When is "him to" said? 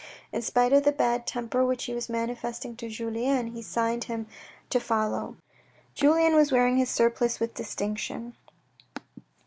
4.05-4.79